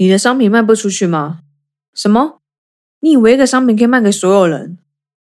[0.00, 1.40] 你的商品卖不出去吗？
[1.92, 2.38] 什么？
[3.00, 4.78] 你以为一个商品可以卖给所有人？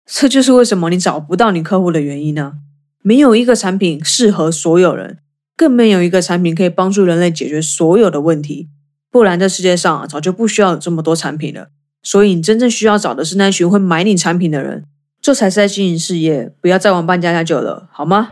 [0.06, 2.56] 这就是为什么你找不到你客户的原因呢？
[3.02, 5.20] 没有一个产品适合所有人，
[5.56, 8.68] 更没有一个产品可以帮助人类解决所有的问题。
[9.10, 11.70] 不然，这世界上早就不需要有这么多产品了。
[12.04, 14.84] 所以，你真正需要找的是那群会买你产品的人，
[15.22, 16.52] 这才是在经营事业。
[16.60, 18.28] 不要再玩扮家家酒了，好吗？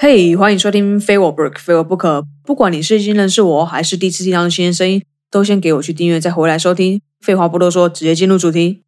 [0.00, 2.24] 嘿，欢迎收听非我不可，非我不可。
[2.44, 7.00] 不管你是已经认识我，还是第一次听到新鲜声音，都先给我去订阅，再回来收听。
[7.20, 8.84] 废话不多说，直接进入主题。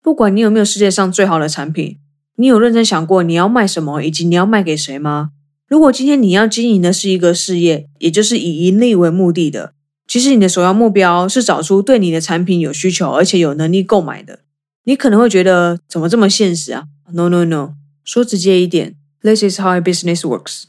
[0.00, 1.98] 不管你有没有世界上最好的产品，
[2.36, 5.30] 你有认真想过你要卖什么，以及你要卖给谁吗？
[5.66, 9.72] 如果今天你要经营的是一个事业，也就是以盈利为目的的，
[10.06, 14.38] 其实你的首要目标是找出对你的产品有需求，而且有能力购买的。
[14.84, 17.72] 你可能会觉得怎么这么现实啊？No No No，
[18.04, 18.94] 说直接一点。
[19.26, 20.66] This is how business works。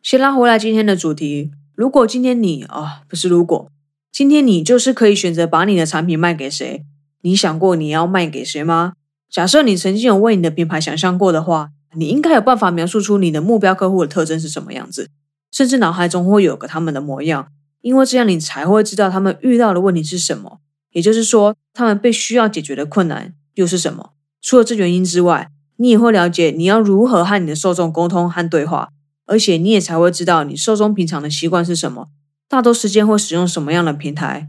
[0.00, 1.50] 先拉回来今天的主题。
[1.74, 3.68] 如果今天你啊，不是如果，
[4.12, 6.84] 今天你就是可以选择把你的产品卖给谁？
[7.22, 8.92] 你想过你要卖给谁吗？
[9.28, 15.08] 假设你曾经有为你的品牌想象过的话，你应该有办法描述出你的目标客户的特征是什么样子，
[15.50, 17.48] 甚至脑海中会有个他们的模样，
[17.80, 20.60] 因为这样你才会知道他们遇到的问题是什么，
[20.92, 24.12] 也就是说，他们被需要解决的困难又是什么。
[24.40, 28.90] 除了这原因之外，你也会了解你要如何和你的受众沟通和对话，
[29.26, 32.08] 而且你也才会知道你受众平常的习惯是什么，
[32.48, 34.48] 大多时间会使用什么样的平台。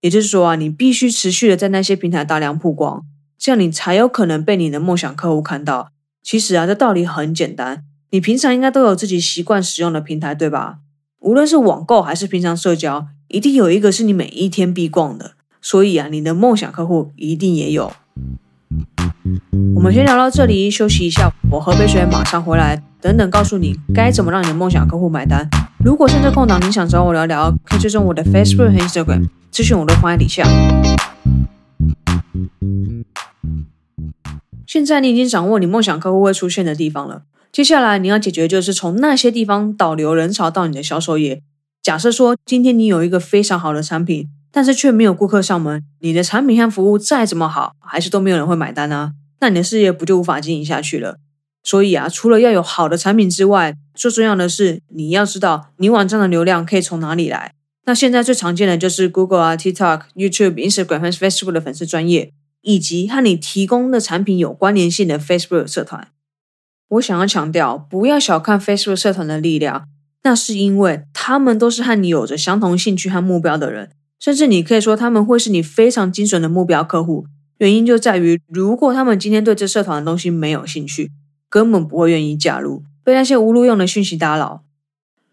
[0.00, 3.04] 也就是说啊，你必须持续的在那些平台大量曝光，
[3.36, 5.90] 这样你才有可能被你的梦想客户看到。
[6.22, 10.78] 其实啊，这道理很简单，你平常应该都有自己习惯使用的平台，对吧？
[11.18, 15.32] 无论是网购还是平常社交，一定有一个是你每一天必逛的。
[15.60, 17.92] 所以啊，你的梦想客户一定也有。
[19.74, 22.82] 我们先聊到这里，休息一下，我喝杯水，马上回来。
[23.00, 25.48] 等等，告诉你该怎么让你的梦想客户买单。
[25.84, 30.44] 如果现在空档，你想找我聊聊，可以追踪我的 Facebook 和 Instagram，资讯我都放在底下。
[34.66, 41.42] 现在你已经掌握你梦想客户会出现的地方了，接下来你要解决就是从那些地方导流人潮到你的销售页。
[41.82, 44.28] 假设说今天你有一个非常好的产品。
[44.50, 49.12] 但是却没有顾客上门，你的产品和服务再怎么好，还是都没有人会买单呢？
[49.40, 51.18] 那你的事业不就无法经营下去了？
[51.62, 57.54] 所以啊，除了要有好的产品之外，最重要的是你要知道你网站的流量可以从哪里来。
[57.84, 62.32] 那现在最常见的就是 Google 啊、TikTok、YouTube、Instagram Facebook 的粉丝专业，
[62.62, 66.08] 以及和你提供的产品有关联性的 Facebook 社团。
[66.88, 69.88] 我想要强调，不要小看 Facebook 社团的力量，
[70.22, 73.90] 那是因为他们都是和你有着相同兴趣和目标的人。
[74.18, 77.26] 甚至你可以说他们会是你非常精准的目标客户，
[77.58, 81.10] 原因就在于，如果他们今天对这社团的东西没有兴趣，
[81.48, 84.62] 根本不会愿意加入，被那些无路用的讯息打扰。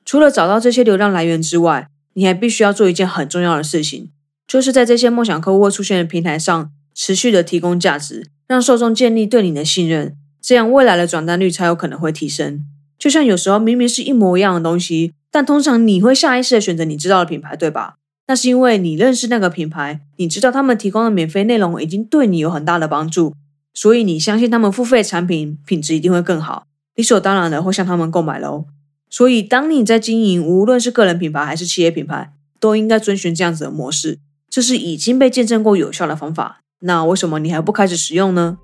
[0.03, 4.09] 除了找到这些流量来源之外，你还必须要做一件很重要的事情，
[4.47, 12.65] 就是在这些梦想客户会出现的平台上，持续的提供价值，让受众建立对你的信任，这样未来的转单率才有可能会提升。
[12.97, 17.95] 就像有时候明明是一模一样的东西，但通常你会下意识的选择你知道的品牌，对吧？
[18.27, 23.33] 那是因为你认识那个品牌，你知道他们提供的免费内容已经对你有很大的帮助，
[23.73, 26.65] 所以你相信他们付费产品品质一定会更好，
[26.95, 28.65] 理所当然的会向他们购买喽。
[29.07, 34.17] 所以，当你在经营，无论是个人品牌还是企业品牌，都应该遵循这样子的模式，
[34.49, 36.61] 这是已经被见证过有效的方法。
[36.79, 38.57] 那为什么你还不开始使用呢？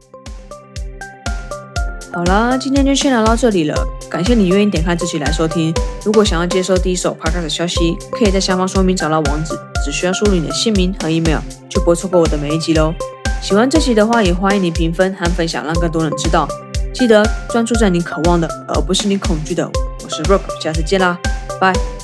[2.12, 3.76] 好啦，今天就先聊到这里了。
[4.12, 5.74] 感谢你愿意点开这期来收听。
[6.04, 11.40] 如果想要接收第一手 podcast 的消息，可以在下方说明找到网址，只需要输入你的姓名和 email，
[11.70, 12.94] 就不会错过我的每一集喽。
[13.42, 16.46] 喜欢这期的话，也欢迎你评分和分享，让更多人知道。
[16.94, 19.66] 记得专注在你渴望的，而不是你恐惧的。
[20.04, 21.18] 我是 Rock，下次见啦，
[21.60, 22.01] 拜。